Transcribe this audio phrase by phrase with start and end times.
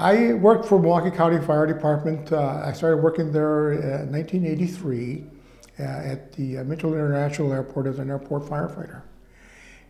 [0.00, 2.32] I worked for Milwaukee County Fire Department.
[2.32, 5.24] Uh, I started working there in 1983
[5.78, 9.02] uh, at the uh, Mitchell International Airport as an airport firefighter.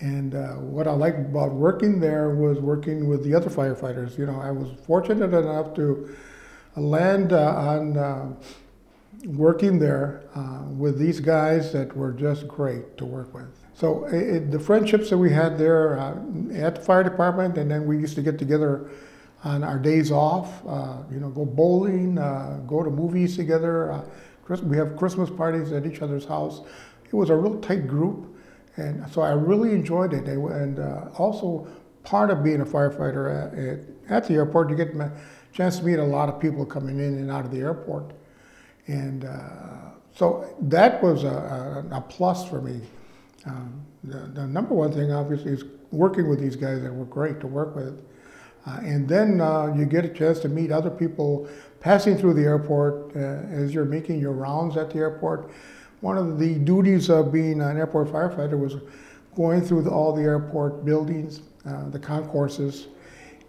[0.00, 4.18] And uh, what I liked about working there was working with the other firefighters.
[4.18, 6.16] You know, I was fortunate enough to
[6.74, 8.34] land uh, on uh,
[9.26, 10.24] working there
[10.76, 13.46] with these guys that were just great to work with.
[13.74, 15.96] So it, the friendships that we had there
[16.54, 18.90] at the fire department, and then we used to get together
[19.44, 20.64] on our days off.
[20.66, 23.92] Uh, you know, go bowling, uh, go to movies together.
[23.92, 24.04] Uh,
[24.64, 26.60] we have Christmas parties at each other's house.
[27.04, 28.34] It was a real tight group,
[28.76, 30.26] and so I really enjoyed it.
[30.26, 31.66] And uh, also,
[32.02, 35.12] part of being a firefighter at, at, at the airport, you get a
[35.52, 38.12] chance to meet a lot of people coming in and out of the airport.
[38.86, 42.80] And uh, so that was a, a, a plus for me.
[43.46, 47.40] Um, the, the number one thing, obviously, is working with these guys that were great
[47.40, 48.04] to work with.
[48.66, 51.48] Uh, and then uh, you get a chance to meet other people
[51.80, 55.50] passing through the airport uh, as you're making your rounds at the airport.
[56.00, 58.76] One of the duties of being an airport firefighter was
[59.34, 62.88] going through the, all the airport buildings, uh, the concourses,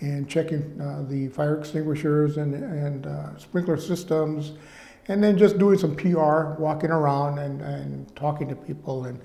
[0.00, 4.52] and checking uh, the fire extinguishers and, and uh, sprinkler systems,
[5.08, 9.20] and then just doing some PR, walking around and, and talking to people and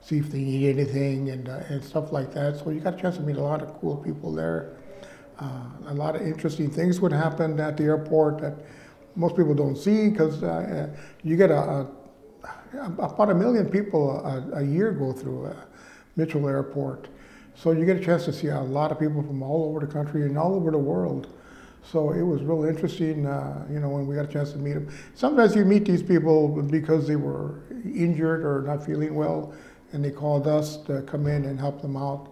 [0.00, 2.56] see if they need anything and, and stuff like that.
[2.58, 4.76] So you got a chance to meet a lot of cool people there.
[5.38, 8.54] Uh, a lot of interesting things would happen at the airport that
[9.14, 10.46] most people don't see because uh,
[10.92, 11.86] uh, you get a, a
[12.98, 15.54] about a million people a, a year go through uh,
[16.16, 17.08] Mitchell Airport.
[17.54, 19.92] So you get a chance to see a lot of people from all over the
[19.92, 21.28] country and all over the world.
[21.82, 24.74] So it was real interesting, uh, you know, when we got a chance to meet
[24.74, 24.92] them.
[25.14, 29.54] Sometimes you meet these people because they were injured or not feeling well,
[29.92, 32.28] and they called us to come in and help them out.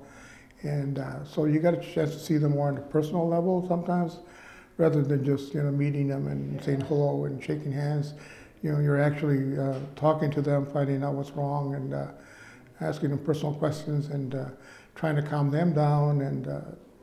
[0.62, 3.66] And uh, so you got a chance to see them more on a personal level
[3.68, 4.18] sometimes,
[4.78, 8.14] rather than just you know meeting them and saying hello and shaking hands.
[8.62, 12.06] You know, you're actually uh, talking to them, finding out what's wrong, and uh,
[12.80, 14.46] asking them personal questions and uh,
[14.94, 16.60] trying to calm them down and uh,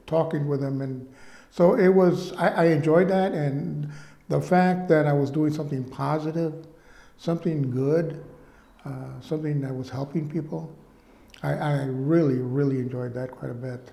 [0.08, 0.82] talking with them.
[0.82, 1.08] And
[1.52, 2.34] so it was.
[2.34, 3.90] I, I enjoyed that, and
[4.30, 6.66] the fact that I was doing something positive,
[7.18, 8.24] something good,
[8.86, 10.76] uh, something that was helping people.
[11.44, 13.92] I, I really, really enjoyed that quite a bit.